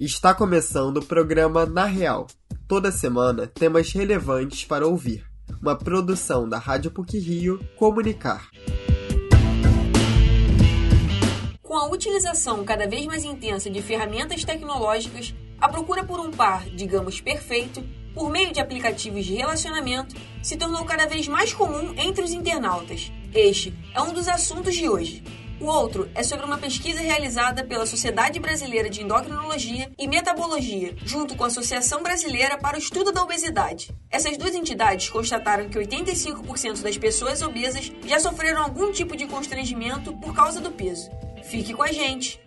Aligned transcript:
Está 0.00 0.32
começando 0.32 0.98
o 0.98 1.04
programa 1.04 1.66
Na 1.66 1.84
Real. 1.84 2.28
Toda 2.68 2.92
semana, 2.92 3.48
temas 3.48 3.92
relevantes 3.92 4.64
para 4.64 4.86
ouvir. 4.86 5.24
Uma 5.60 5.74
produção 5.74 6.48
da 6.48 6.56
Rádio 6.56 6.92
PUC 6.92 7.18
Rio 7.18 7.58
Comunicar. 7.76 8.48
Com 11.60 11.76
a 11.76 11.88
utilização 11.88 12.64
cada 12.64 12.86
vez 12.86 13.06
mais 13.06 13.24
intensa 13.24 13.68
de 13.68 13.82
ferramentas 13.82 14.44
tecnológicas, 14.44 15.34
a 15.60 15.68
procura 15.68 16.04
por 16.04 16.20
um 16.20 16.30
par, 16.30 16.64
digamos, 16.70 17.20
perfeito, 17.20 17.82
por 18.14 18.30
meio 18.30 18.52
de 18.52 18.60
aplicativos 18.60 19.26
de 19.26 19.34
relacionamento, 19.34 20.14
se 20.44 20.56
tornou 20.56 20.84
cada 20.84 21.06
vez 21.06 21.26
mais 21.26 21.52
comum 21.52 21.92
entre 21.96 22.22
os 22.22 22.32
internautas. 22.32 23.10
Este 23.34 23.74
é 23.92 24.00
um 24.00 24.12
dos 24.12 24.28
assuntos 24.28 24.76
de 24.76 24.88
hoje. 24.88 25.24
O 25.60 25.66
outro 25.66 26.08
é 26.14 26.22
sobre 26.22 26.46
uma 26.46 26.56
pesquisa 26.56 27.00
realizada 27.00 27.64
pela 27.64 27.84
Sociedade 27.84 28.38
Brasileira 28.38 28.88
de 28.88 29.02
Endocrinologia 29.02 29.90
e 29.98 30.06
Metabologia, 30.06 30.94
junto 31.04 31.34
com 31.34 31.42
a 31.42 31.48
Associação 31.48 32.00
Brasileira 32.00 32.56
para 32.56 32.76
o 32.76 32.78
Estudo 32.78 33.10
da 33.10 33.22
Obesidade. 33.22 33.90
Essas 34.08 34.36
duas 34.36 34.54
entidades 34.54 35.08
constataram 35.08 35.68
que 35.68 35.78
85% 35.78 36.82
das 36.82 36.96
pessoas 36.96 37.42
obesas 37.42 37.90
já 38.06 38.20
sofreram 38.20 38.62
algum 38.62 38.92
tipo 38.92 39.16
de 39.16 39.26
constrangimento 39.26 40.12
por 40.18 40.32
causa 40.32 40.60
do 40.60 40.70
peso. 40.70 41.10
Fique 41.42 41.74
com 41.74 41.82
a 41.82 41.90
gente! 41.90 42.40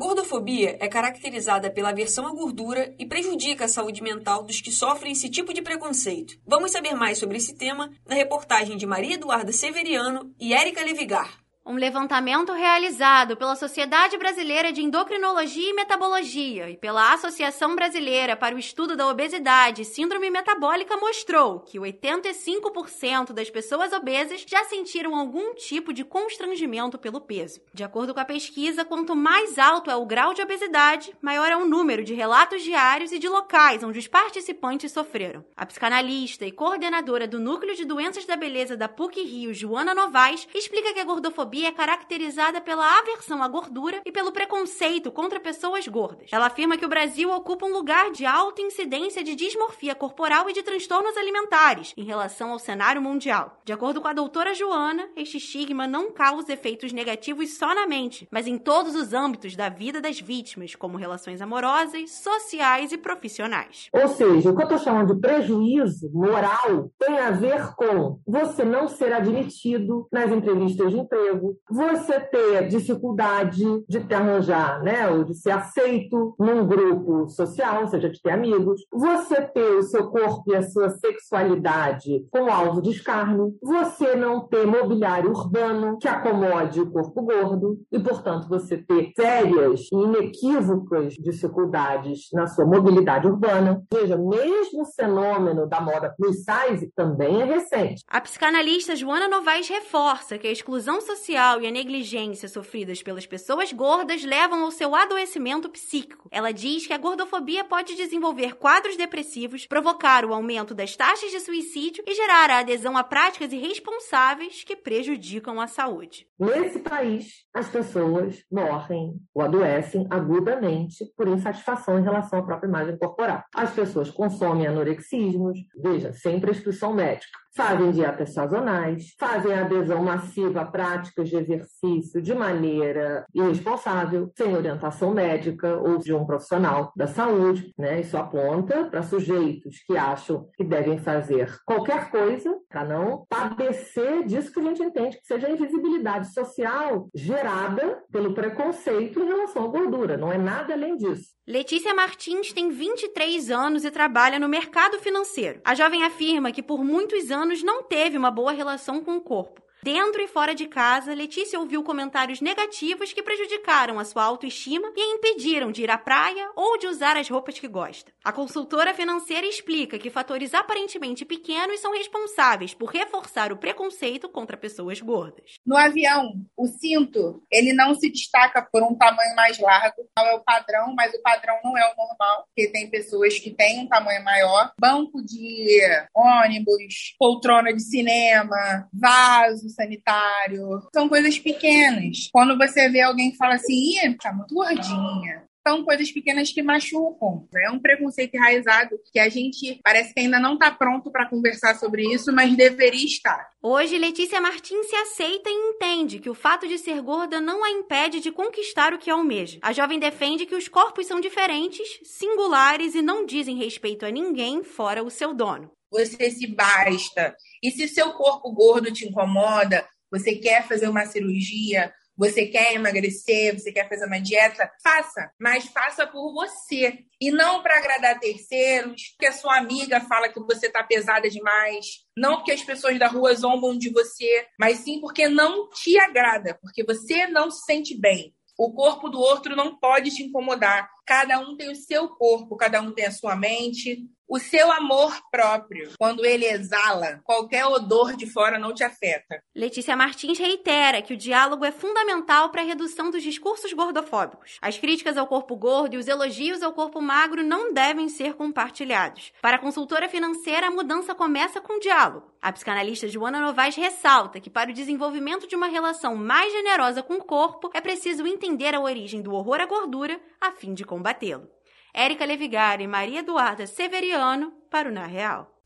Gordofobia 0.00 0.78
é 0.80 0.88
caracterizada 0.88 1.70
pela 1.70 1.90
aversão 1.90 2.26
à 2.26 2.30
gordura 2.30 2.90
e 2.98 3.04
prejudica 3.04 3.66
a 3.66 3.68
saúde 3.68 4.02
mental 4.02 4.42
dos 4.42 4.58
que 4.58 4.72
sofrem 4.72 5.12
esse 5.12 5.28
tipo 5.28 5.52
de 5.52 5.60
preconceito. 5.60 6.38
Vamos 6.46 6.70
saber 6.70 6.94
mais 6.94 7.18
sobre 7.18 7.36
esse 7.36 7.54
tema 7.54 7.90
na 8.08 8.14
reportagem 8.14 8.78
de 8.78 8.86
Maria 8.86 9.16
Eduarda 9.16 9.52
Severiano 9.52 10.34
e 10.40 10.54
Érica 10.54 10.82
Levigar. 10.82 11.38
Um 11.64 11.74
levantamento 11.74 12.54
realizado 12.54 13.36
pela 13.36 13.54
Sociedade 13.54 14.16
Brasileira 14.16 14.72
de 14.72 14.82
Endocrinologia 14.82 15.68
e 15.68 15.74
Metabologia 15.74 16.70
e 16.70 16.76
pela 16.76 17.12
Associação 17.12 17.76
Brasileira 17.76 18.34
para 18.34 18.56
o 18.56 18.58
Estudo 18.58 18.96
da 18.96 19.06
Obesidade 19.06 19.82
e 19.82 19.84
Síndrome 19.84 20.30
Metabólica 20.30 20.96
mostrou 20.96 21.60
que 21.60 21.78
85% 21.78 23.34
das 23.34 23.50
pessoas 23.50 23.92
obesas 23.92 24.42
já 24.48 24.64
sentiram 24.64 25.14
algum 25.14 25.54
tipo 25.54 25.92
de 25.92 26.02
constrangimento 26.02 26.98
pelo 26.98 27.20
peso. 27.20 27.60
De 27.74 27.84
acordo 27.84 28.14
com 28.14 28.20
a 28.20 28.24
pesquisa, 28.24 28.82
quanto 28.82 29.14
mais 29.14 29.58
alto 29.58 29.90
é 29.90 29.96
o 29.96 30.06
grau 30.06 30.32
de 30.32 30.40
obesidade, 30.40 31.12
maior 31.20 31.52
é 31.52 31.56
o 31.56 31.68
número 31.68 32.02
de 32.02 32.14
relatos 32.14 32.62
diários 32.62 33.12
e 33.12 33.18
de 33.18 33.28
locais 33.28 33.84
onde 33.84 33.98
os 33.98 34.08
participantes 34.08 34.92
sofreram. 34.92 35.44
A 35.54 35.66
psicanalista 35.66 36.46
e 36.46 36.52
coordenadora 36.52 37.28
do 37.28 37.38
Núcleo 37.38 37.76
de 37.76 37.84
Doenças 37.84 38.24
da 38.24 38.34
Beleza 38.34 38.78
da 38.78 38.88
PUC 38.88 39.22
Rio, 39.22 39.52
Joana 39.52 39.94
Novaes, 39.94 40.48
explica 40.54 40.94
que 40.94 41.00
a 41.00 41.04
gordofobia 41.04 41.49
gordofobia 41.50 41.68
é 41.68 41.72
caracterizada 41.72 42.60
pela 42.60 43.00
aversão 43.00 43.42
à 43.42 43.48
gordura 43.48 44.00
e 44.06 44.12
pelo 44.12 44.30
preconceito 44.30 45.10
contra 45.10 45.40
pessoas 45.40 45.86
gordas. 45.88 46.28
Ela 46.30 46.46
afirma 46.46 46.76
que 46.76 46.86
o 46.86 46.88
Brasil 46.88 47.30
ocupa 47.30 47.66
um 47.66 47.72
lugar 47.72 48.12
de 48.12 48.24
alta 48.24 48.62
incidência 48.62 49.24
de 49.24 49.34
dismorfia 49.34 49.94
corporal 49.94 50.48
e 50.48 50.52
de 50.52 50.62
transtornos 50.62 51.16
alimentares 51.16 51.92
em 51.96 52.04
relação 52.04 52.52
ao 52.52 52.58
cenário 52.58 53.02
mundial. 53.02 53.60
De 53.64 53.72
acordo 53.72 54.00
com 54.00 54.06
a 54.06 54.12
doutora 54.12 54.54
Joana, 54.54 55.08
este 55.16 55.38
estigma 55.38 55.88
não 55.88 56.12
causa 56.12 56.52
efeitos 56.52 56.92
negativos 56.92 57.56
só 57.58 57.74
na 57.74 57.86
mente, 57.86 58.28
mas 58.30 58.46
em 58.46 58.56
todos 58.56 58.94
os 58.94 59.12
âmbitos 59.12 59.56
da 59.56 59.68
vida 59.68 60.00
das 60.00 60.20
vítimas, 60.20 60.76
como 60.76 60.96
relações 60.96 61.40
amorosas, 61.40 62.10
sociais 62.10 62.92
e 62.92 62.98
profissionais. 62.98 63.88
Ou 63.92 64.06
seja, 64.08 64.50
o 64.50 64.54
que 64.54 64.62
eu 64.62 64.64
estou 64.64 64.78
chamando 64.78 65.14
de 65.14 65.20
prejuízo 65.20 66.10
moral 66.12 66.90
tem 66.98 67.18
a 67.18 67.30
ver 67.30 67.74
com 67.74 68.20
você 68.26 68.64
não 68.64 68.86
ser 68.86 69.12
admitido 69.12 70.06
nas 70.12 70.30
entrevistas 70.30 70.92
de 70.92 70.98
emprego 70.98 71.39
você 71.68 72.20
ter 72.20 72.68
dificuldade 72.68 73.64
de 73.88 74.00
te 74.00 74.14
arranjar, 74.14 74.82
né, 74.82 75.08
ou 75.10 75.24
de 75.24 75.34
ser 75.34 75.50
aceito 75.50 76.34
num 76.38 76.66
grupo 76.66 77.28
social, 77.28 77.82
ou 77.82 77.88
seja, 77.88 78.08
de 78.10 78.20
ter 78.20 78.30
amigos, 78.30 78.82
você 78.92 79.40
ter 79.42 79.76
o 79.76 79.82
seu 79.82 80.08
corpo 80.08 80.52
e 80.52 80.56
a 80.56 80.62
sua 80.62 80.90
sexualidade 80.90 82.26
com 82.30 82.50
alvo 82.50 82.82
de 82.82 82.90
escárnio, 82.90 83.54
você 83.62 84.14
não 84.14 84.46
ter 84.46 84.66
mobiliário 84.66 85.30
urbano 85.30 85.98
que 85.98 86.08
acomode 86.08 86.80
o 86.80 86.90
corpo 86.90 87.22
gordo 87.22 87.78
e, 87.90 87.98
portanto, 87.98 88.48
você 88.48 88.76
ter 88.78 89.12
sérias 89.16 89.88
e 89.92 89.96
inequívocas 89.96 91.14
dificuldades 91.14 92.28
na 92.32 92.46
sua 92.46 92.66
mobilidade 92.66 93.26
urbana. 93.26 93.82
Veja, 93.92 94.16
mesmo 94.16 94.82
o 94.82 94.86
fenômeno 94.86 95.66
da 95.66 95.80
moda 95.80 96.14
plus 96.16 96.36
size 96.44 96.90
também 96.94 97.42
é 97.42 97.44
recente. 97.44 98.02
A 98.08 98.20
psicanalista 98.20 98.96
Joana 98.96 99.28
Novaes 99.28 99.68
reforça 99.68 100.38
que 100.38 100.46
a 100.46 100.52
exclusão 100.52 101.00
social 101.00 101.29
social 101.30 101.62
e 101.62 101.66
a 101.66 101.70
negligência 101.70 102.48
sofridas 102.48 103.02
pelas 103.02 103.24
pessoas 103.24 103.72
gordas 103.72 104.24
levam 104.24 104.64
ao 104.64 104.70
seu 104.72 104.94
adoecimento 104.96 105.68
psíquico. 105.68 106.28
Ela 106.30 106.52
diz 106.52 106.86
que 106.86 106.92
a 106.92 106.98
gordofobia 106.98 107.62
pode 107.62 107.94
desenvolver 107.94 108.56
quadros 108.56 108.96
depressivos, 108.96 109.64
provocar 109.66 110.24
o 110.24 110.34
aumento 110.34 110.74
das 110.74 110.96
taxas 110.96 111.30
de 111.30 111.38
suicídio 111.38 112.02
e 112.06 112.14
gerar 112.14 112.50
a 112.50 112.58
adesão 112.58 112.96
a 112.96 113.04
práticas 113.04 113.52
irresponsáveis 113.52 114.64
que 114.64 114.74
prejudicam 114.74 115.60
a 115.60 115.68
saúde. 115.68 116.26
Nesse 116.38 116.80
país, 116.80 117.44
as 117.54 117.68
pessoas 117.68 118.42
morrem 118.50 119.14
ou 119.32 119.42
adoecem 119.42 120.06
agudamente 120.10 121.04
por 121.16 121.28
insatisfação 121.28 121.98
em 121.98 122.02
relação 122.02 122.40
à 122.40 122.42
própria 122.42 122.68
imagem 122.68 122.98
corporal. 122.98 123.44
As 123.54 123.72
pessoas 123.72 124.10
consomem 124.10 124.66
anorexismos, 124.66 125.58
veja, 125.80 126.12
sem 126.12 126.40
prescrição 126.40 126.92
médica 126.92 127.38
fazem 127.56 127.90
dietas 127.90 128.32
sazonais, 128.32 129.14
fazem 129.18 129.54
adesão 129.54 130.02
massiva 130.02 130.62
a 130.62 130.64
práticas 130.64 131.28
de 131.28 131.36
exercício 131.36 132.22
de 132.22 132.34
maneira 132.34 133.26
irresponsável, 133.34 134.30
sem 134.36 134.54
orientação 134.54 135.12
médica 135.12 135.76
ou 135.76 135.98
de 135.98 136.12
um 136.14 136.24
profissional 136.24 136.92
da 136.96 137.06
saúde. 137.06 137.72
Né? 137.78 138.00
Isso 138.00 138.16
aponta 138.16 138.84
para 138.84 139.02
sujeitos 139.02 139.78
que 139.86 139.96
acham 139.96 140.48
que 140.56 140.64
devem 140.64 140.98
fazer 140.98 141.56
qualquer 141.64 142.10
coisa 142.10 142.54
para 142.70 142.84
não 142.84 143.26
padecer 143.28 144.24
disso 144.24 144.52
que 144.52 144.60
a 144.60 144.62
gente 144.62 144.80
entende 144.80 145.18
que 145.18 145.26
seja 145.26 145.48
a 145.48 145.50
invisibilidade 145.50 146.32
social 146.32 147.08
gerada 147.12 148.02
pelo 148.12 148.32
preconceito 148.32 149.18
em 149.20 149.26
relação 149.26 149.64
à 149.64 149.68
gordura. 149.68 150.16
Não 150.16 150.32
é 150.32 150.38
nada 150.38 150.72
além 150.72 150.96
disso. 150.96 151.34
Letícia 151.46 151.92
Martins 151.92 152.52
tem 152.52 152.70
23 152.70 153.50
anos 153.50 153.84
e 153.84 153.90
trabalha 153.90 154.38
no 154.38 154.48
mercado 154.48 155.00
financeiro. 155.00 155.60
A 155.64 155.74
jovem 155.74 156.04
afirma 156.04 156.52
que 156.52 156.62
por 156.62 156.84
muitos 156.84 157.32
anos 157.32 157.60
não 157.60 157.82
teve 157.82 158.16
uma 158.16 158.30
boa 158.30 158.52
relação 158.52 159.02
com 159.02 159.16
o 159.16 159.20
corpo. 159.20 159.60
Dentro 159.82 160.20
e 160.20 160.28
fora 160.28 160.54
de 160.54 160.66
casa, 160.66 161.14
Letícia 161.14 161.58
ouviu 161.58 161.82
comentários 161.82 162.42
negativos 162.42 163.14
que 163.14 163.22
prejudicaram 163.22 163.98
a 163.98 164.04
sua 164.04 164.24
autoestima 164.24 164.92
e 164.94 165.00
a 165.00 165.14
impediram 165.14 165.72
de 165.72 165.82
ir 165.82 165.90
à 165.90 165.96
praia 165.96 166.50
ou 166.54 166.78
de 166.78 166.86
usar 166.86 167.16
as 167.16 167.30
roupas 167.30 167.58
que 167.58 167.66
gosta. 167.66 168.12
A 168.22 168.30
consultora 168.30 168.92
financeira 168.92 169.46
explica 169.46 169.98
que 169.98 170.10
fatores 170.10 170.52
aparentemente 170.52 171.24
pequenos 171.24 171.80
são 171.80 171.94
responsáveis 171.94 172.74
por 172.74 172.90
reforçar 172.90 173.52
o 173.52 173.56
preconceito 173.56 174.28
contra 174.28 174.54
pessoas 174.54 175.00
gordas. 175.00 175.54
No 175.64 175.78
avião, 175.78 176.34
o 176.54 176.66
cinto, 176.66 177.42
ele 177.50 177.72
não 177.72 177.94
se 177.94 178.10
destaca 178.10 178.60
por 178.70 178.82
um 178.82 178.94
tamanho 178.94 179.34
mais 179.34 179.58
largo, 179.58 180.06
não 180.14 180.26
é 180.26 180.34
o 180.34 180.44
padrão, 180.44 180.94
mas 180.94 181.14
o 181.14 181.22
padrão 181.22 181.58
não 181.64 181.78
é 181.78 181.84
o 181.90 181.96
normal, 181.96 182.44
porque 182.44 182.70
tem 182.70 182.90
pessoas 182.90 183.38
que 183.38 183.50
têm 183.50 183.80
um 183.80 183.88
tamanho 183.88 184.22
maior. 184.22 184.72
Banco 184.78 185.24
de 185.24 185.80
ônibus, 186.14 187.14
poltrona 187.18 187.72
de 187.72 187.82
cinema, 187.82 188.86
vaso, 188.92 189.69
sanitário. 189.70 190.88
São 190.94 191.08
coisas 191.08 191.38
pequenas. 191.38 192.28
Quando 192.32 192.56
você 192.56 192.88
vê 192.88 193.00
alguém 193.00 193.30
que 193.30 193.36
fala 193.36 193.54
assim, 193.54 193.74
Ih, 193.74 194.16
tá 194.16 194.32
muito 194.32 194.54
gordinha. 194.54 195.50
São 195.66 195.84
coisas 195.84 196.10
pequenas 196.10 196.50
que 196.50 196.62
machucam. 196.62 197.46
É 197.54 197.70
um 197.70 197.78
preconceito 197.78 198.34
enraizado 198.34 198.98
que 199.12 199.18
a 199.18 199.28
gente 199.28 199.78
parece 199.84 200.14
que 200.14 200.20
ainda 200.20 200.40
não 200.40 200.54
está 200.54 200.70
pronto 200.70 201.10
para 201.10 201.28
conversar 201.28 201.74
sobre 201.74 202.02
isso, 202.12 202.32
mas 202.32 202.56
deveria 202.56 203.04
estar. 203.04 203.46
Hoje, 203.62 203.98
Letícia 203.98 204.40
Martins 204.40 204.86
se 204.86 204.96
aceita 204.96 205.50
e 205.50 205.52
entende 205.52 206.18
que 206.18 206.30
o 206.30 206.34
fato 206.34 206.66
de 206.66 206.78
ser 206.78 207.02
gorda 207.02 207.40
não 207.40 207.62
a 207.62 207.70
impede 207.70 208.20
de 208.20 208.32
conquistar 208.32 208.94
o 208.94 208.98
que 208.98 209.10
almeja. 209.10 209.58
A 209.60 209.72
jovem 209.72 209.98
defende 209.98 210.46
que 210.46 210.54
os 210.54 210.66
corpos 210.66 211.06
são 211.06 211.20
diferentes, 211.20 211.86
singulares 212.04 212.94
e 212.94 213.02
não 213.02 213.26
dizem 213.26 213.56
respeito 213.56 214.06
a 214.06 214.10
ninguém 214.10 214.64
fora 214.64 215.04
o 215.04 215.10
seu 215.10 215.34
dono 215.34 215.70
você 215.90 216.30
se 216.30 216.46
basta. 216.46 217.34
E 217.62 217.70
se 217.70 217.88
seu 217.88 218.12
corpo 218.12 218.52
gordo 218.52 218.92
te 218.92 219.06
incomoda, 219.06 219.86
você 220.10 220.34
quer 220.36 220.66
fazer 220.66 220.88
uma 220.88 221.06
cirurgia, 221.06 221.92
você 222.20 222.44
quer 222.44 222.74
emagrecer, 222.74 223.58
você 223.58 223.72
quer 223.72 223.88
fazer 223.88 224.04
uma 224.04 224.20
dieta, 224.20 224.70
faça, 224.84 225.30
mas 225.40 225.64
faça 225.64 226.06
por 226.06 226.34
você. 226.34 226.98
E 227.18 227.30
não 227.30 227.62
para 227.62 227.78
agradar 227.78 228.20
terceiros, 228.20 229.08
porque 229.12 229.26
a 229.26 229.32
sua 229.32 229.56
amiga 229.56 230.02
fala 230.02 230.28
que 230.28 230.38
você 230.40 230.66
está 230.66 230.82
pesada 230.82 231.30
demais, 231.30 231.86
não 232.14 232.36
porque 232.36 232.52
as 232.52 232.62
pessoas 232.62 232.98
da 232.98 233.06
rua 233.06 233.34
zombam 233.34 233.78
de 233.78 233.88
você, 233.90 234.46
mas 234.58 234.80
sim 234.80 235.00
porque 235.00 235.28
não 235.28 235.70
te 235.70 235.98
agrada, 235.98 236.58
porque 236.60 236.84
você 236.84 237.26
não 237.26 237.50
se 237.50 237.64
sente 237.64 237.98
bem. 237.98 238.34
O 238.58 238.70
corpo 238.74 239.08
do 239.08 239.18
outro 239.18 239.56
não 239.56 239.78
pode 239.78 240.10
te 240.10 240.22
incomodar. 240.22 240.90
Cada 241.06 241.38
um 241.38 241.56
tem 241.56 241.70
o 241.70 241.74
seu 241.74 242.06
corpo, 242.10 242.54
cada 242.54 242.82
um 242.82 242.92
tem 242.92 243.06
a 243.06 243.10
sua 243.10 243.34
mente, 243.34 244.04
O 244.32 244.38
seu 244.38 244.70
amor 244.70 245.12
próprio, 245.28 245.90
quando 245.98 246.24
ele 246.24 246.46
exala, 246.46 247.20
qualquer 247.24 247.66
odor 247.66 248.14
de 248.14 248.30
fora 248.30 248.60
não 248.60 248.72
te 248.72 248.84
afeta. 248.84 249.42
Letícia 249.52 249.96
Martins 249.96 250.38
reitera 250.38 251.02
que 251.02 251.12
o 251.12 251.16
diálogo 251.16 251.64
é 251.64 251.72
fundamental 251.72 252.48
para 252.50 252.62
a 252.62 252.64
redução 252.64 253.10
dos 253.10 253.24
discursos 253.24 253.72
gordofóbicos. 253.72 254.56
As 254.62 254.78
críticas 254.78 255.16
ao 255.16 255.26
corpo 255.26 255.56
gordo 255.56 255.94
e 255.94 255.98
os 255.98 256.06
elogios 256.06 256.62
ao 256.62 256.72
corpo 256.72 257.02
magro 257.02 257.42
não 257.42 257.74
devem 257.74 258.08
ser 258.08 258.34
compartilhados. 258.34 259.32
Para 259.42 259.56
a 259.56 259.60
consultora 259.60 260.08
financeira, 260.08 260.68
a 260.68 260.70
mudança 260.70 261.12
começa 261.12 261.60
com 261.60 261.78
o 261.78 261.80
diálogo. 261.80 262.30
A 262.40 262.52
psicanalista 262.52 263.08
Joana 263.08 263.40
Novaes 263.40 263.74
ressalta 263.74 264.38
que 264.38 264.48
para 264.48 264.70
o 264.70 264.74
desenvolvimento 264.74 265.48
de 265.48 265.56
uma 265.56 265.66
relação 265.66 266.14
mais 266.14 266.52
generosa 266.52 267.02
com 267.02 267.14
o 267.14 267.24
corpo, 267.24 267.68
é 267.74 267.80
preciso 267.80 268.24
entender 268.24 268.76
a 268.76 268.80
origem 268.80 269.22
do 269.22 269.34
horror 269.34 269.60
à 269.60 269.66
gordura 269.66 270.20
a 270.40 270.52
fim 270.52 270.72
de 270.72 270.84
combatê-lo. 270.84 271.48
Érica 271.92 272.24
Levigari 272.24 272.84
e 272.84 272.88
Maria 272.88 273.20
Eduarda 273.20 273.66
Severiano 273.66 274.52
para 274.70 274.88
o 274.88 274.92
Na 274.92 275.06
Real. 275.06 275.60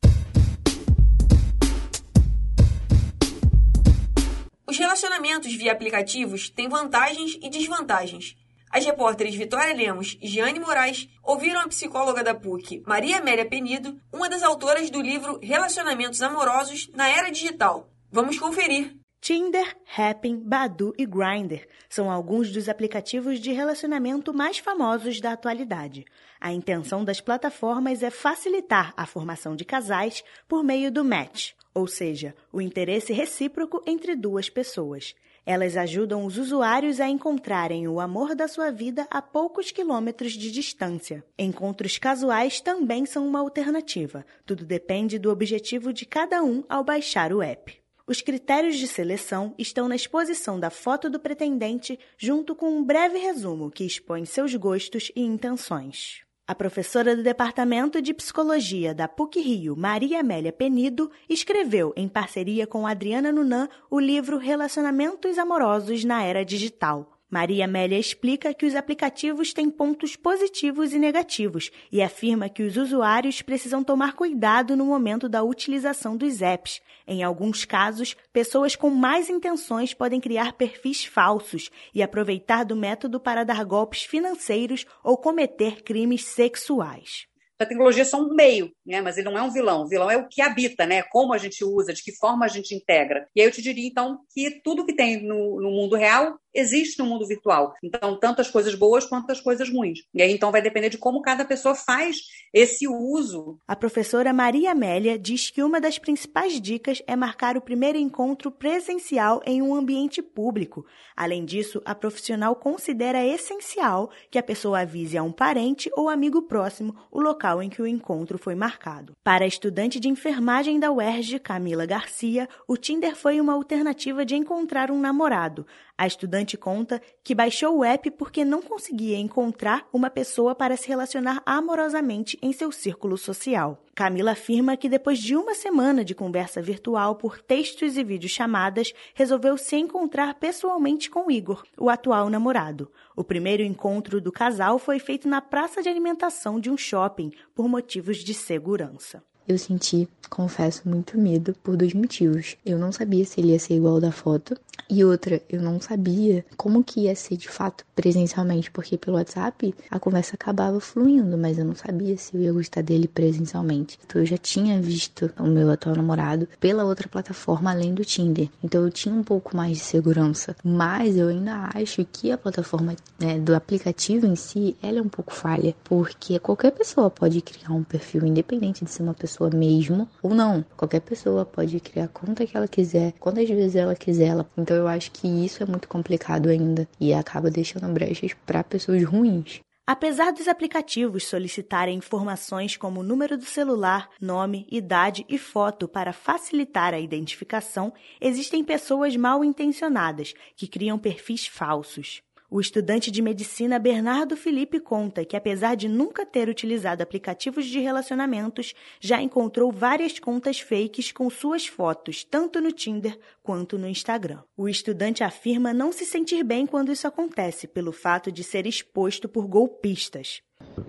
Os 4.67 4.77
relacionamentos 4.77 5.53
via 5.53 5.71
aplicativos 5.71 6.49
têm 6.49 6.67
vantagens 6.67 7.37
e 7.41 7.49
desvantagens. 7.49 8.35
As 8.71 8.83
repórteres 8.83 9.35
Vitória 9.35 9.73
Lemos 9.73 10.17
e 10.19 10.27
Giane 10.27 10.59
Moraes 10.59 11.07
ouviram 11.23 11.61
a 11.61 11.67
psicóloga 11.67 12.23
da 12.23 12.33
PUC, 12.33 12.83
Maria 12.85 13.19
Amélia 13.19 13.45
Penido, 13.45 14.01
uma 14.11 14.27
das 14.27 14.43
autoras 14.43 14.89
do 14.89 15.01
livro 15.01 15.39
Relacionamentos 15.41 16.21
Amorosos 16.21 16.89
na 16.93 17.07
Era 17.07 17.31
Digital. 17.31 17.89
Vamos 18.11 18.39
conferir. 18.39 19.04
Tinder, 19.25 19.75
Happn, 19.97 20.37
Badu 20.37 20.93
e 20.99 21.03
Grindr 21.03 21.65
são 21.89 22.11
alguns 22.11 22.51
dos 22.51 22.69
aplicativos 22.69 23.39
de 23.39 23.51
relacionamento 23.51 24.31
mais 24.31 24.59
famosos 24.59 25.19
da 25.19 25.31
atualidade. 25.31 26.05
A 26.39 26.53
intenção 26.53 27.03
das 27.03 27.19
plataformas 27.19 28.03
é 28.03 28.11
facilitar 28.11 28.93
a 28.95 29.07
formação 29.07 29.55
de 29.55 29.65
casais 29.65 30.23
por 30.47 30.63
meio 30.63 30.91
do 30.91 31.03
match, 31.03 31.53
ou 31.73 31.87
seja, 31.87 32.35
o 32.53 32.61
interesse 32.61 33.11
recíproco 33.13 33.81
entre 33.87 34.15
duas 34.15 34.47
pessoas. 34.47 35.15
Elas 35.43 35.75
ajudam 35.75 36.23
os 36.23 36.37
usuários 36.37 36.99
a 36.99 37.09
encontrarem 37.09 37.87
o 37.87 37.99
amor 37.99 38.35
da 38.35 38.47
sua 38.47 38.69
vida 38.69 39.07
a 39.09 39.23
poucos 39.23 39.71
quilômetros 39.71 40.33
de 40.33 40.51
distância. 40.51 41.25
Encontros 41.35 41.97
casuais 41.97 42.61
também 42.61 43.07
são 43.07 43.27
uma 43.27 43.39
alternativa. 43.39 44.23
Tudo 44.45 44.63
depende 44.63 45.17
do 45.17 45.31
objetivo 45.31 45.91
de 45.91 46.05
cada 46.05 46.43
um 46.43 46.63
ao 46.69 46.83
baixar 46.83 47.33
o 47.33 47.41
app. 47.41 47.84
Os 48.07 48.21
critérios 48.21 48.77
de 48.77 48.87
seleção 48.87 49.55
estão 49.57 49.87
na 49.87 49.95
exposição 49.95 50.59
da 50.59 50.69
foto 50.69 51.09
do 51.09 51.19
pretendente, 51.19 51.97
junto 52.15 52.55
com 52.55 52.69
um 52.69 52.83
breve 52.83 53.17
resumo 53.17 53.71
que 53.71 53.83
expõe 53.83 54.25
seus 54.25 54.53
gostos 54.53 55.11
e 55.15 55.23
intenções. 55.23 56.23
A 56.47 56.53
professora 56.53 57.15
do 57.15 57.23
Departamento 57.23 57.99
de 57.99 58.13
Psicologia 58.13 58.93
da 58.93 59.07
PUC-Rio, 59.07 59.75
Maria 59.75 60.19
Amélia 60.19 60.53
Penido, 60.53 61.09
escreveu, 61.27 61.91
em 61.97 62.07
parceria 62.07 62.67
com 62.67 62.85
Adriana 62.85 63.31
Nunan, 63.31 63.67
o 63.89 63.99
livro 63.99 64.37
Relacionamentos 64.37 65.39
Amorosos 65.39 66.03
na 66.03 66.21
Era 66.21 66.45
Digital. 66.45 67.14
Maria 67.29 67.65
Amélia 67.65 67.97
explica 67.97 68.53
que 68.53 68.65
os 68.65 68.75
aplicativos 68.75 69.51
têm 69.51 69.69
pontos 69.69 70.15
positivos 70.15 70.93
e 70.93 70.99
negativos 70.99 71.71
e 71.91 72.01
afirma 72.01 72.47
que 72.47 72.63
os 72.63 72.77
usuários 72.77 73.41
precisam 73.41 73.83
tomar 73.83 74.13
cuidado 74.13 74.75
no 74.75 74.85
momento 74.85 75.27
da 75.27 75.43
utilização 75.43 76.15
dos 76.15 76.41
apps. 76.41 76.81
Em 77.07 77.23
alguns 77.23 77.65
casos, 77.65 78.15
pessoas 78.31 78.75
com 78.75 78.89
mais 78.89 79.29
intenções 79.29 79.93
podem 79.93 80.19
criar 80.19 80.53
perfis 80.53 81.03
falsos 81.03 81.69
e 81.93 82.03
aproveitar 82.03 82.63
do 82.63 82.75
método 82.75 83.19
para 83.19 83.43
dar 83.43 83.65
golpes 83.65 84.03
financeiros 84.03 84.85
ou 85.03 85.17
cometer 85.17 85.81
crimes 85.83 86.25
sexuais 86.25 87.27
a 87.57 87.65
tecnologia 87.65 88.01
é 88.01 88.05
só 88.05 88.17
um 88.17 88.33
meio, 88.33 88.69
né? 88.85 89.01
Mas 89.01 89.17
ele 89.17 89.29
não 89.29 89.37
é 89.37 89.41
um 89.41 89.51
vilão. 89.51 89.83
O 89.83 89.87
vilão 89.87 90.09
é 90.09 90.17
o 90.17 90.27
que 90.27 90.41
habita, 90.41 90.85
né? 90.85 91.03
Como 91.03 91.33
a 91.33 91.37
gente 91.37 91.63
usa, 91.63 91.93
de 91.93 92.03
que 92.03 92.15
forma 92.15 92.45
a 92.45 92.49
gente 92.49 92.75
integra. 92.75 93.27
E 93.35 93.41
aí 93.41 93.47
eu 93.47 93.51
te 93.51 93.61
diria, 93.61 93.87
então, 93.87 94.19
que 94.33 94.61
tudo 94.63 94.85
que 94.85 94.95
tem 94.95 95.23
no, 95.23 95.61
no 95.61 95.71
mundo 95.71 95.95
real 95.95 96.37
existe 96.53 96.99
no 96.99 97.05
mundo 97.05 97.27
virtual. 97.27 97.73
Então, 97.83 98.17
tanto 98.17 98.39
as 98.39 98.49
coisas 98.49 98.73
boas 98.75 99.05
quanto 99.05 99.29
as 99.31 99.41
coisas 99.41 99.69
ruins. 99.69 99.99
E 100.13 100.21
aí, 100.21 100.31
então, 100.31 100.51
vai 100.51 100.61
depender 100.61 100.89
de 100.89 100.97
como 100.97 101.21
cada 101.21 101.43
pessoa 101.43 101.75
faz 101.75 102.17
esse 102.53 102.87
uso. 102.87 103.59
A 103.67 103.75
professora 103.75 104.31
Maria 104.31 104.71
Amélia 104.71 105.19
diz 105.19 105.49
que 105.49 105.61
uma 105.61 105.81
das 105.81 105.99
principais 105.99 106.61
dicas 106.61 107.01
é 107.05 107.15
marcar 107.15 107.57
o 107.57 107.61
primeiro 107.61 107.97
encontro 107.97 108.49
presencial 108.49 109.41
em 109.45 109.61
um 109.61 109.75
ambiente 109.75 110.21
público. 110.21 110.85
Além 111.15 111.43
disso, 111.43 111.81
a 111.83 111.93
profissional 111.93 112.55
considera 112.55 113.25
essencial 113.25 114.09
que 114.31 114.39
a 114.39 114.43
pessoa 114.43 114.79
avise 114.79 115.17
a 115.17 115.23
um 115.23 115.31
parente 115.31 115.89
ou 115.93 116.09
amigo 116.09 116.43
próximo 116.43 116.95
o 117.11 117.19
local 117.19 117.61
em 117.61 117.69
que 117.69 117.81
o 117.81 117.87
encontro 117.87 118.37
foi 118.37 118.55
marcado. 118.55 118.74
Para 119.23 119.45
a 119.45 119.47
estudante 119.47 119.99
de 119.99 120.07
enfermagem 120.07 120.79
da 120.79 120.91
UERJ, 120.91 121.39
Camila 121.39 121.85
Garcia, 121.85 122.47
o 122.67 122.77
Tinder 122.77 123.15
foi 123.15 123.39
uma 123.39 123.53
alternativa 123.53 124.25
de 124.25 124.35
encontrar 124.35 124.91
um 124.91 124.99
namorado. 124.99 125.65
A 125.97 126.05
estudante 126.05 126.57
conta 126.57 127.01
que 127.23 127.33
baixou 127.33 127.77
o 127.77 127.83
app 127.83 128.11
porque 128.11 128.43
não 128.43 128.61
conseguia 128.61 129.17
encontrar 129.17 129.87
uma 129.93 130.09
pessoa 130.09 130.53
para 130.53 130.75
se 130.75 130.89
relacionar 130.89 131.41
amorosamente 131.45 132.37
em 132.41 132.51
seu 132.51 132.69
círculo 132.69 133.17
social. 133.17 133.81
Camila 133.95 134.31
afirma 134.31 134.75
que 134.75 134.89
depois 134.89 135.19
de 135.19 135.37
uma 135.37 135.55
semana 135.55 136.03
de 136.03 136.13
conversa 136.13 136.61
virtual 136.61 137.15
por 137.15 137.39
textos 137.41 137.95
e 137.95 138.03
videochamadas, 138.03 138.91
resolveu 139.13 139.57
se 139.57 139.77
encontrar 139.77 140.33
pessoalmente 140.33 141.09
com 141.09 141.31
Igor, 141.31 141.63
o 141.77 141.89
atual 141.89 142.29
namorado. 142.29 142.91
O 143.15 143.23
primeiro 143.23 143.63
encontro 143.63 144.19
do 144.19 144.33
casal 144.33 144.77
foi 144.77 144.99
feito 144.99 145.29
na 145.29 145.39
praça 145.39 145.81
de 145.81 145.87
alimentação 145.87 146.59
de 146.59 146.69
um 146.69 146.75
shopping 146.75 147.31
por 147.55 147.69
motivos 147.69 148.17
de 148.17 148.33
segurança. 148.33 149.23
Eu 149.47 149.57
senti, 149.57 150.07
confesso, 150.29 150.87
muito 150.89 151.17
medo 151.17 151.55
por 151.63 151.77
dois 151.77 151.93
motivos. 151.93 152.57
Eu 152.65 152.79
não 152.79 152.91
sabia 152.91 153.25
se 153.25 153.39
ele 153.39 153.51
ia 153.51 153.59
ser 153.59 153.75
igual 153.75 153.99
da 153.99 154.11
foto 154.11 154.55
e 154.89 155.03
outra, 155.03 155.41
eu 155.49 155.61
não 155.61 155.81
sabia 155.81 156.45
como 156.55 156.83
que 156.83 157.01
ia 157.01 157.15
ser 157.15 157.37
de 157.37 157.49
fato 157.49 157.83
presencialmente, 157.95 158.69
porque 158.69 158.97
pelo 158.97 159.17
WhatsApp 159.17 159.73
a 159.89 159.99
conversa 159.99 160.35
acabava 160.35 160.79
fluindo, 160.79 161.37
mas 161.37 161.57
eu 161.57 161.65
não 161.65 161.75
sabia 161.75 162.15
se 162.17 162.35
eu 162.35 162.41
ia 162.41 162.53
gostar 162.53 162.81
dele 162.81 163.07
presencialmente. 163.07 163.97
Então 164.05 164.21
eu 164.21 164.25
já 164.25 164.37
tinha 164.37 164.79
visto 164.79 165.31
o 165.39 165.47
meu 165.47 165.71
atual 165.71 165.95
namorado 165.95 166.47
pela 166.59 166.83
outra 166.83 167.07
plataforma 167.07 167.71
além 167.71 167.93
do 167.93 168.05
Tinder. 168.05 168.47
Então 168.63 168.83
eu 168.83 168.91
tinha 168.91 169.13
um 169.13 169.23
pouco 169.23 169.57
mais 169.57 169.77
de 169.77 169.83
segurança. 169.83 170.55
Mas 170.63 171.17
eu 171.17 171.29
ainda 171.29 171.69
acho 171.73 172.05
que 172.05 172.31
a 172.31 172.37
plataforma 172.37 172.95
né, 173.19 173.39
do 173.39 173.55
aplicativo 173.55 174.27
em 174.27 174.35
si, 174.35 174.77
ela 174.83 174.99
é 174.99 175.01
um 175.01 175.09
pouco 175.09 175.33
falha, 175.33 175.75
porque 175.83 176.37
qualquer 176.37 176.71
pessoa 176.71 177.09
pode 177.09 177.41
criar 177.41 177.71
um 177.71 177.83
perfil, 177.83 178.25
independente 178.25 178.85
de 178.85 178.91
ser 178.91 179.01
uma 179.01 179.13
pessoa 179.13 179.34
mesmo 179.53 180.07
ou 180.21 180.33
não. 180.33 180.63
Qualquer 180.75 181.01
pessoa 181.01 181.45
pode 181.45 181.79
criar 181.79 182.05
a 182.05 182.07
conta 182.07 182.45
que 182.45 182.55
ela 182.55 182.67
quiser, 182.67 183.13
quantas 183.19 183.47
vezes 183.47 183.75
ela 183.75 183.95
quiser. 183.95 184.27
Ela... 184.27 184.49
Então 184.57 184.75
eu 184.75 184.87
acho 184.87 185.11
que 185.11 185.27
isso 185.27 185.61
é 185.61 185.65
muito 185.65 185.87
complicado 185.87 186.49
ainda 186.49 186.87
e 186.99 187.13
acaba 187.13 187.51
deixando 187.51 187.87
brechas 187.93 188.33
para 188.45 188.63
pessoas 188.63 189.03
ruins. 189.03 189.61
Apesar 189.87 190.31
dos 190.31 190.47
aplicativos 190.47 191.27
solicitarem 191.27 191.99
informações 191.99 192.75
como 192.75 193.03
número 193.03 193.37
do 193.37 193.45
celular, 193.45 194.09
nome, 194.19 194.65
idade 194.71 195.23
e 195.29 195.37
foto 195.37 195.87
para 195.87 196.11
facilitar 196.11 196.91
a 196.91 196.99
identificação, 196.99 197.93
existem 198.19 198.63
pessoas 198.63 199.15
mal 199.15 199.43
intencionadas 199.43 200.33
que 200.55 200.67
criam 200.67 200.97
perfis 200.97 201.45
falsos. 201.45 202.24
O 202.49 202.61
estudante 202.61 203.09
de 203.09 203.21
medicina 203.21 203.79
Bernardo 203.79 204.37
Felipe 204.37 204.79
conta 204.79 205.25
que, 205.25 205.35
apesar 205.35 205.75
de 205.75 205.87
nunca 205.87 206.25
ter 206.25 206.47
utilizado 206.47 207.01
aplicativos 207.01 207.65
de 207.65 207.79
relacionamentos, 207.79 208.73
já 208.99 209.19
encontrou 209.21 209.71
várias 209.71 210.19
contas 210.19 210.59
fakes 210.59 211.11
com 211.11 211.27
suas 211.29 211.65
fotos, 211.65 212.23
tanto 212.23 212.61
no 212.61 212.71
Tinder 212.71 213.17
quanto 213.41 213.77
no 213.77 213.87
Instagram. 213.87 214.43
O 214.55 214.69
estudante 214.69 215.23
afirma 215.23 215.73
não 215.73 215.91
se 215.91 216.05
sentir 216.05 216.43
bem 216.43 216.67
quando 216.67 216.91
isso 216.91 217.07
acontece, 217.07 217.67
pelo 217.67 217.91
fato 217.91 218.31
de 218.31 218.43
ser 218.43 218.67
exposto 218.67 219.27
por 219.27 219.47
golpistas. 219.47 220.41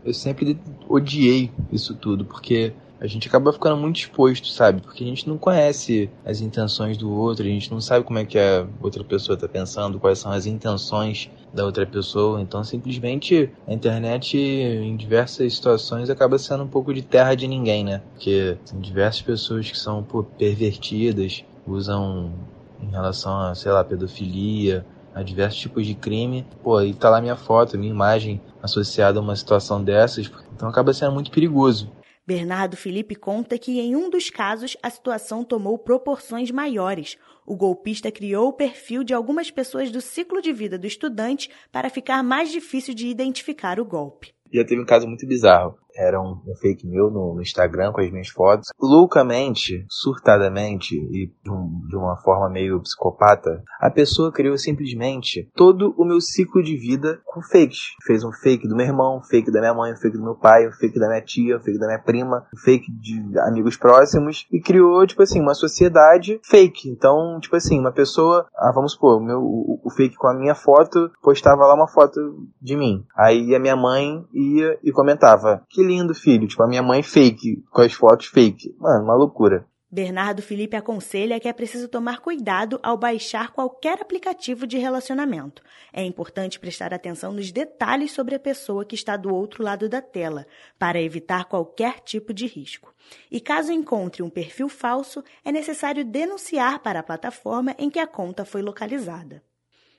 Eu 0.05 0.13
sempre 0.13 0.59
odiei 0.89 1.51
isso 1.73 1.95
tudo, 1.95 2.25
porque 2.25 2.73
a 3.01 3.07
gente 3.07 3.29
acaba 3.29 3.53
ficando 3.53 3.77
muito 3.77 4.01
exposto, 4.01 4.49
sabe? 4.49 4.81
Porque 4.81 5.05
a 5.05 5.07
gente 5.07 5.29
não 5.29 5.37
conhece 5.39 6.11
as 6.25 6.41
intenções 6.41 6.97
do 6.97 7.11
outro, 7.11 7.45
a 7.45 7.49
gente 7.49 7.71
não 7.71 7.81
sabe 7.81 8.05
como 8.05 8.19
é 8.19 8.25
que 8.25 8.39
a 8.39 8.67
outra 8.81 9.05
pessoa 9.05 9.35
está 9.35 9.49
pensando, 9.49 10.01
quais 10.01 10.19
são 10.19 10.33
as 10.33 10.47
intenções 10.47 11.31
da 11.53 11.65
outra 11.65 11.87
pessoa. 11.87 12.41
Então, 12.41 12.63
simplesmente, 12.65 13.51
a 13.67 13.73
internet, 13.73 14.37
em 14.39 14.97
diversas 14.97 15.55
situações, 15.55 16.11
acaba 16.11 16.39
sendo 16.39 16.65
um 16.65 16.69
pouco 16.69 16.93
de 16.93 17.03
terra 17.03 17.35
de 17.35 17.47
ninguém, 17.47 17.85
né? 17.85 18.03
Porque 18.13 18.57
tem 18.69 18.81
diversas 18.81 19.23
pessoas 19.23 19.71
que 19.71 19.79
são 19.79 20.03
pô, 20.03 20.23
pervertidas, 20.23 21.45
usam 21.67 22.33
em 22.81 22.91
relação 22.91 23.39
a, 23.41 23.55
sei 23.55 23.73
lá, 23.73 23.83
pedofilia, 23.85 24.87
a 25.15 25.23
diversos 25.23 25.59
tipos 25.59 25.87
de 25.87 25.95
crime. 25.95 26.47
Pô, 26.63 26.77
aí 26.77 26.93
tá 26.93 27.09
lá 27.09 27.21
minha 27.21 27.37
foto, 27.37 27.79
minha 27.79 27.91
imagem 27.91 28.41
associada 28.63 29.19
a 29.19 29.23
uma 29.23 29.35
situação 29.35 29.83
dessas. 29.83 30.31
Então 30.55 30.69
acaba 30.69 30.93
sendo 30.93 31.13
muito 31.13 31.31
perigoso. 31.31 31.91
Bernardo 32.27 32.77
Felipe 32.77 33.15
conta 33.15 33.57
que 33.57 33.79
em 33.79 33.95
um 33.95 34.11
dos 34.11 34.31
casos 34.31 34.77
a 34.83 34.91
situação 34.91 35.45
tomou 35.45 35.79
proporções 35.79 36.51
maiores. 36.51 37.17
O 37.47 37.55
golpista 37.55 38.11
criou 38.11 38.49
o 38.49 38.53
perfil 38.53 39.05
de 39.05 39.15
algumas 39.15 39.49
pessoas 39.49 39.93
do 39.93 40.01
ciclo 40.01 40.43
de 40.43 40.53
vida 40.53 40.77
do 40.77 40.89
estudante 40.89 41.49
para 41.71 41.89
ficar 41.89 42.25
mais 42.25 42.51
difícil 42.51 42.95
de 42.95 43.07
identificar 43.07 43.79
o 43.79 43.85
golpe. 43.85 44.35
Já 44.53 44.65
teve 44.65 44.83
um 44.83 44.87
caso 44.87 45.07
muito 45.07 45.25
bizarro. 45.25 45.79
Era 45.97 46.21
um, 46.21 46.41
um 46.47 46.55
fake 46.61 46.87
meu 46.87 47.11
no, 47.11 47.35
no, 47.35 47.43
Instagram 47.43 47.93
com 47.93 48.01
as 48.01 48.11
minhas 48.11 48.29
fotos. 48.29 48.69
Loucamente, 48.81 49.85
surtadamente 49.89 50.95
e 50.95 51.33
de, 51.43 51.51
um, 51.51 51.81
de 51.89 51.97
uma 51.97 52.17
forma 52.17 52.49
meio 52.51 52.81
psicopata, 52.81 53.63
a 53.81 53.91
pessoa 53.91 54.33
criou 54.33 54.57
simplesmente 54.59 55.49
todo 55.55 55.95
o 55.97 56.05
meu 56.05 56.21
ciclo 56.21 56.63
de 56.63 56.77
vida 56.77 57.21
com 57.25 57.41
fakes. 57.43 57.95
Fez 58.07 58.25
um 58.25 58.33
fake 58.33 58.69
do 58.69 58.77
meu 58.77 58.87
irmão, 58.87 59.19
um 59.19 59.23
fake 59.23 59.51
da 59.51 59.61
minha 59.61 59.75
mãe, 59.75 59.93
um 59.93 59.97
fake 59.97 60.17
do 60.17 60.25
meu 60.25 60.35
pai, 60.35 60.69
um 60.69 60.73
fake 60.73 60.99
da 60.99 61.09
minha 61.09 61.23
tia, 61.23 61.57
um 61.57 61.61
fake 61.61 61.79
da 61.79 61.87
minha 61.87 61.99
prima, 61.99 62.47
um 62.55 62.59
fake 62.59 62.91
de 62.93 63.39
amigos 63.41 63.77
próximos 63.77 64.47
e 64.53 64.61
criou, 64.61 65.07
tipo 65.07 65.23
assim, 65.23 65.41
uma 65.41 65.55
sociedade 65.55 66.41
fake. 66.45 66.89
Então, 66.89 67.39
tipo 67.41 67.57
assim, 67.57 67.79
uma 67.79 67.93
pessoa, 67.93 68.47
ah, 68.57 68.73
vamos 68.75 68.93
supor, 68.93 69.19
o, 69.19 69.25
meu, 69.25 69.39
o, 69.39 69.81
o 69.85 69.91
fake 69.91 70.17
com 70.17 70.29
a 70.29 70.35
minha 70.35 70.55
foto 70.55 71.11
postava 71.23 71.67
lá 71.67 71.75
uma 71.75 71.89
foto 71.89 72.21
de 72.61 72.77
mim. 72.77 73.05
Aí 73.17 73.55
a 73.55 73.59
minha 73.59 73.77
mãe 73.77 74.25
ia 74.33 74.79
e 74.83 74.93
comentava: 74.93 75.63
Que 75.69 75.83
lindo 75.87 76.15
filho, 76.15 76.49
tipo, 76.49 76.63
a 76.63 76.69
minha 76.69 76.83
mãe 76.83 77.03
fake, 77.03 77.65
com 77.71 77.83
as 77.83 77.93
fotos 77.93 78.27
fake. 78.27 78.75
Mano, 78.79 79.05
uma 79.05 79.15
loucura. 79.15 79.67
Bernardo 79.91 80.43
Felipe 80.43 80.77
aconselha 80.77 81.39
que 81.39 81.49
é 81.49 81.53
preciso 81.53 81.89
tomar 81.89 82.19
cuidado 82.19 82.79
ao 82.83 82.99
baixar 82.99 83.53
qualquer 83.53 84.03
aplicativo 84.03 84.67
de 84.67 84.77
relacionamento. 84.77 85.63
É 85.93 86.03
importante 86.03 86.59
prestar 86.59 86.93
atenção 86.93 87.33
nos 87.33 87.53
detalhes 87.53 88.11
sobre 88.11 88.35
a 88.35 88.39
pessoa 88.39 88.85
que 88.85 88.97
está 88.97 89.17
do 89.17 89.33
outro 89.33 89.63
lado 89.63 89.89
da 89.89 90.03
tela, 90.03 90.47
para 90.79 91.01
evitar 91.01 91.45
qualquer 91.45 92.01
tipo 92.01 92.35
de 92.35 92.47
risco. 92.47 92.93
E 93.31 93.41
caso 93.41 93.73
encontre 93.73 94.23
um 94.23 94.29
perfil 94.29 94.69
falso, 94.69 95.23
é 95.45 95.53
necessário 95.53 96.05
denunciar 96.05 96.81
para 96.81 97.01
a 97.01 97.05
plataforma 97.05 97.75
em 97.79 97.89
que 97.89 98.01
a 98.01 98.07
conta 98.09 98.45
foi 98.45 98.63
localizada. 98.63 99.43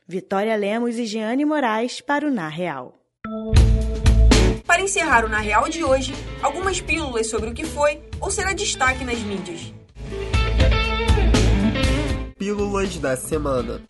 Vitória 0.05 0.55
Lemos 0.55 0.99
e 0.99 1.05
Jeane 1.05 1.45
Moraes 1.45 2.01
para 2.01 2.27
o 2.27 2.31
Na 2.31 2.49
Real. 2.49 2.99
Para 4.67 4.81
encerrar 4.81 5.23
o 5.23 5.29
Na 5.29 5.39
Real 5.39 5.69
de 5.69 5.81
hoje, 5.81 6.13
algumas 6.41 6.81
pílulas 6.81 7.27
sobre 7.27 7.49
o 7.49 7.53
que 7.53 7.63
foi 7.63 8.01
ou 8.19 8.29
será 8.29 8.51
destaque 8.51 9.05
nas 9.05 9.17
mídias. 9.19 9.73
Pílulas 12.37 12.97
da 12.97 13.15
Semana 13.15 13.81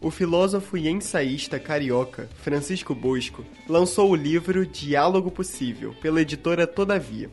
O 0.00 0.10
filósofo 0.10 0.76
e 0.76 0.86
ensaísta 0.86 1.58
carioca 1.58 2.28
Francisco 2.42 2.94
Bosco 2.94 3.42
lançou 3.66 4.10
o 4.10 4.14
livro 4.14 4.66
Diálogo 4.66 5.30
Possível, 5.30 5.94
pela 6.00 6.20
editora 6.20 6.66
Todavia. 6.66 7.30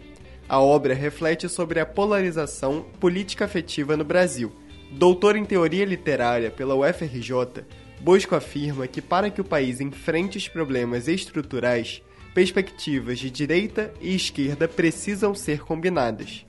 A 0.48 0.60
obra 0.60 0.94
reflete 0.94 1.50
sobre 1.50 1.82
a 1.82 1.86
polarização 1.86 2.86
política 3.00 3.44
afetiva 3.44 3.98
no 3.98 4.06
Brasil. 4.06 4.54
Doutor 4.92 5.36
em 5.36 5.44
teoria 5.44 5.86
literária 5.86 6.50
pela 6.50 6.76
UFRJ, 6.76 7.66
Bosco 8.04 8.36
afirma 8.36 8.86
que 8.86 9.02
para 9.02 9.30
que 9.30 9.40
o 9.40 9.46
país 9.46 9.80
enfrente 9.80 10.38
os 10.38 10.50
problemas 10.50 11.08
estruturais, 11.08 12.02
perspectivas 12.34 13.18
de 13.18 13.32
direita 13.32 13.94
e 14.02 14.14
esquerda 14.14 14.68
precisam 14.68 15.34
ser 15.34 15.62
combinadas. 15.62 16.46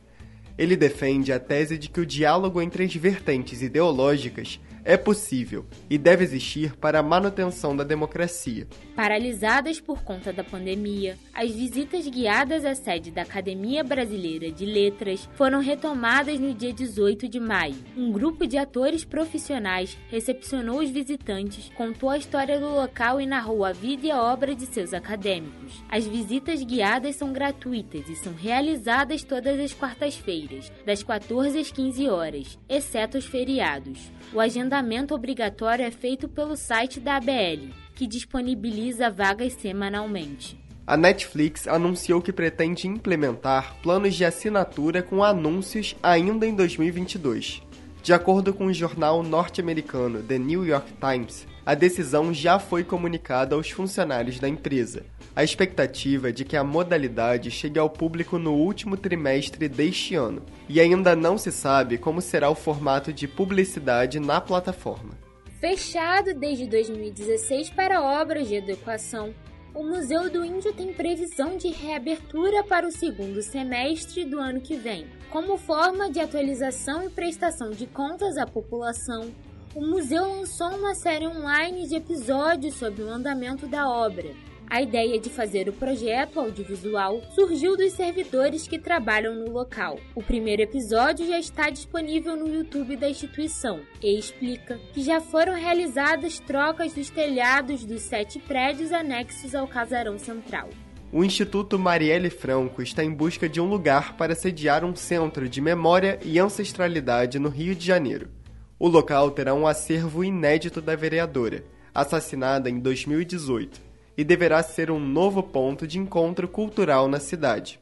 Ele 0.58 0.74
defende 0.74 1.32
a 1.32 1.38
tese 1.38 1.78
de 1.78 1.88
que 1.88 2.00
o 2.00 2.06
diálogo 2.06 2.60
entre 2.60 2.82
as 2.82 2.92
vertentes 2.96 3.62
ideológicas 3.62 4.58
é 4.84 4.96
possível 4.96 5.64
e 5.88 5.96
deve 5.96 6.22
existir 6.22 6.76
para 6.76 6.98
a 6.98 7.02
manutenção 7.02 7.74
da 7.74 7.82
democracia. 7.82 8.66
Paralisadas 8.94 9.80
por 9.80 10.02
conta 10.02 10.32
da 10.32 10.44
pandemia, 10.44 11.16
as 11.32 11.50
visitas 11.50 12.06
guiadas 12.06 12.64
à 12.64 12.74
sede 12.74 13.10
da 13.10 13.22
Academia 13.22 13.82
Brasileira 13.82 14.52
de 14.52 14.66
Letras 14.66 15.28
foram 15.34 15.60
retomadas 15.60 16.38
no 16.38 16.52
dia 16.52 16.72
18 16.72 17.28
de 17.28 17.40
maio. 17.40 17.76
Um 17.96 18.12
grupo 18.12 18.46
de 18.46 18.58
atores 18.58 19.04
profissionais 19.04 19.96
recepcionou 20.10 20.80
os 20.80 20.90
visitantes, 20.90 21.72
contou 21.74 22.10
a 22.10 22.18
história 22.18 22.60
do 22.60 22.68
local 22.68 23.20
e 23.20 23.26
narrou 23.26 23.64
a 23.64 23.72
vida 23.72 24.06
e 24.06 24.10
a 24.10 24.22
obra 24.22 24.54
de 24.54 24.66
seus 24.66 24.92
acadêmicos. 24.92 25.82
As 25.88 26.06
visitas 26.06 26.62
guiadas 26.62 27.16
são 27.16 27.32
gratuitas 27.32 28.08
e 28.08 28.14
são 28.14 28.34
realizadas 28.34 29.24
todas 29.24 29.58
as 29.58 29.72
quartas-feiras, 29.72 30.70
das 30.84 31.02
14 31.02 31.58
às 31.58 31.70
15 31.70 32.08
horas, 32.08 32.58
exceto 32.68 33.18
os 33.18 33.24
feriados. 33.24 34.12
O 34.32 34.40
agendamento 34.74 35.14
obrigatório 35.14 35.84
é 35.84 35.90
feito 35.90 36.28
pelo 36.28 36.56
site 36.56 36.98
da 36.98 37.16
ABL, 37.16 37.70
que 37.94 38.08
disponibiliza 38.08 39.08
vagas 39.08 39.52
semanalmente. 39.52 40.58
A 40.84 40.96
Netflix 40.96 41.68
anunciou 41.68 42.20
que 42.20 42.32
pretende 42.32 42.88
implementar 42.88 43.76
planos 43.80 44.16
de 44.16 44.24
assinatura 44.24 45.00
com 45.00 45.22
anúncios 45.22 45.94
ainda 46.02 46.44
em 46.44 46.56
2022. 46.56 47.62
De 48.02 48.12
acordo 48.12 48.52
com 48.52 48.66
o 48.66 48.74
jornal 48.74 49.22
norte-americano 49.22 50.20
The 50.24 50.38
New 50.38 50.66
York 50.66 50.92
Times, 51.00 51.46
a 51.66 51.74
decisão 51.74 52.32
já 52.32 52.58
foi 52.58 52.84
comunicada 52.84 53.54
aos 53.54 53.70
funcionários 53.70 54.38
da 54.38 54.48
empresa. 54.48 55.04
A 55.34 55.42
expectativa 55.42 56.28
é 56.28 56.32
de 56.32 56.44
que 56.44 56.56
a 56.56 56.62
modalidade 56.62 57.50
chegue 57.50 57.78
ao 57.78 57.88
público 57.88 58.38
no 58.38 58.52
último 58.52 58.96
trimestre 58.96 59.68
deste 59.68 60.14
ano, 60.14 60.42
e 60.68 60.78
ainda 60.80 61.16
não 61.16 61.38
se 61.38 61.50
sabe 61.50 61.98
como 61.98 62.20
será 62.20 62.50
o 62.50 62.54
formato 62.54 63.12
de 63.12 63.26
publicidade 63.26 64.20
na 64.20 64.40
plataforma. 64.40 65.12
Fechado 65.58 66.34
desde 66.34 66.66
2016 66.66 67.70
para 67.70 68.02
obras 68.02 68.46
de 68.46 68.58
adequação, 68.58 69.34
o 69.74 69.82
Museu 69.82 70.30
do 70.30 70.44
Índio 70.44 70.72
tem 70.72 70.92
previsão 70.92 71.56
de 71.56 71.68
reabertura 71.68 72.62
para 72.62 72.86
o 72.86 72.92
segundo 72.92 73.42
semestre 73.42 74.24
do 74.24 74.38
ano 74.38 74.60
que 74.60 74.76
vem. 74.76 75.06
Como 75.30 75.56
forma 75.56 76.12
de 76.12 76.20
atualização 76.20 77.02
e 77.02 77.10
prestação 77.10 77.70
de 77.70 77.86
contas 77.86 78.36
à 78.36 78.46
população, 78.46 79.32
o 79.74 79.80
museu 79.80 80.22
lançou 80.28 80.68
uma 80.68 80.94
série 80.94 81.26
online 81.26 81.88
de 81.88 81.96
episódios 81.96 82.74
sobre 82.74 83.02
o 83.02 83.08
andamento 83.08 83.66
da 83.66 83.88
obra. 83.88 84.30
A 84.70 84.80
ideia 84.80 85.18
de 85.20 85.28
fazer 85.28 85.68
o 85.68 85.72
projeto 85.72 86.40
audiovisual 86.40 87.20
surgiu 87.34 87.76
dos 87.76 87.92
servidores 87.92 88.66
que 88.66 88.78
trabalham 88.78 89.34
no 89.34 89.50
local. 89.50 89.98
O 90.14 90.22
primeiro 90.22 90.62
episódio 90.62 91.26
já 91.26 91.38
está 91.38 91.70
disponível 91.70 92.36
no 92.36 92.48
YouTube 92.48 92.96
da 92.96 93.10
instituição 93.10 93.80
e 94.00 94.18
explica 94.18 94.80
que 94.92 95.02
já 95.02 95.20
foram 95.20 95.54
realizadas 95.54 96.38
trocas 96.38 96.92
dos 96.94 97.10
telhados 97.10 97.84
dos 97.84 98.02
sete 98.02 98.38
prédios 98.38 98.92
anexos 98.92 99.54
ao 99.54 99.66
casarão 99.66 100.18
central. 100.18 100.70
O 101.12 101.22
Instituto 101.22 101.78
Marielle 101.78 102.30
Franco 102.30 102.80
está 102.80 103.04
em 103.04 103.12
busca 103.12 103.48
de 103.48 103.60
um 103.60 103.68
lugar 103.68 104.16
para 104.16 104.34
sediar 104.34 104.84
um 104.84 104.96
centro 104.96 105.48
de 105.48 105.60
memória 105.60 106.18
e 106.24 106.38
ancestralidade 106.38 107.38
no 107.38 107.48
Rio 107.48 107.74
de 107.74 107.84
Janeiro. 107.84 108.43
O 108.78 108.88
local 108.88 109.30
terá 109.30 109.54
um 109.54 109.66
acervo 109.66 110.24
inédito 110.24 110.80
da 110.80 110.96
vereadora, 110.96 111.64
assassinada 111.94 112.68
em 112.68 112.80
2018 112.80 113.80
e 114.16 114.24
deverá 114.24 114.62
ser 114.62 114.90
um 114.90 114.98
novo 114.98 115.42
ponto 115.42 115.86
de 115.86 115.98
encontro 115.98 116.48
cultural 116.48 117.08
na 117.08 117.20
cidade. 117.20 117.80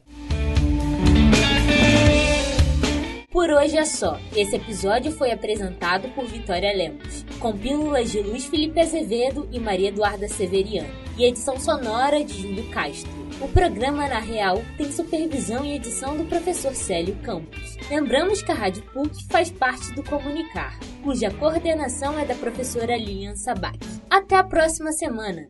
Por 3.29 3.49
hoje 3.49 3.77
é 3.77 3.85
só. 3.85 4.19
Esse 4.35 4.55
episódio 4.55 5.11
foi 5.11 5.31
apresentado 5.31 6.07
por 6.09 6.25
Vitória 6.25 6.71
Lemos, 6.71 7.25
com 7.39 7.57
pílulas 7.57 8.11
de 8.11 8.21
Luiz 8.21 8.45
Felipe 8.45 8.79
Azevedo 8.79 9.47
e 9.51 9.59
Maria 9.59 9.89
Eduarda 9.89 10.27
Severiano, 10.27 10.89
e 11.17 11.25
edição 11.25 11.59
sonora 11.59 12.23
de 12.23 12.41
Júlio 12.41 12.69
Castro. 12.69 13.22
O 13.41 13.47
programa 13.47 14.07
Na 14.07 14.19
Real 14.19 14.61
tem 14.77 14.91
supervisão 14.91 15.65
e 15.65 15.75
edição 15.75 16.17
do 16.17 16.25
professor 16.25 16.73
Célio 16.73 17.15
Campos. 17.23 17.77
Lembramos 17.89 18.41
que 18.41 18.51
a 18.51 18.55
Rádio 18.55 18.83
PUC 18.93 19.25
faz 19.29 19.51
parte 19.51 19.93
do 19.93 20.03
Comunicar, 20.03 20.79
cuja 21.03 21.31
coordenação 21.31 22.17
é 22.17 22.25
da 22.25 22.35
professora 22.35 22.95
Lilian 22.95 23.35
Sabac. 23.35 23.77
Até 24.09 24.35
a 24.35 24.43
próxima 24.43 24.91
semana! 24.91 25.49